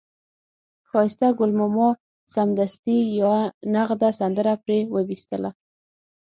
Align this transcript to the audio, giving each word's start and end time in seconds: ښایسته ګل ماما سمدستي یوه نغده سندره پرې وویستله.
ښایسته 0.89 1.27
ګل 1.37 1.51
ماما 1.59 1.89
سمدستي 2.33 2.97
یوه 3.19 3.39
نغده 3.73 4.09
سندره 4.19 4.53
پرې 4.63 4.79
وویستله. 4.93 5.49